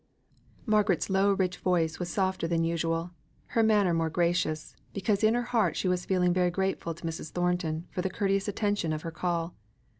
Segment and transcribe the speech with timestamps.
[0.65, 3.11] Margaret's low rich voice was softer than usual;
[3.53, 7.29] her manner more gracious, because in her heart she was feeling very grateful to Mrs.
[7.29, 9.53] Thornton for the courteous attention of her call.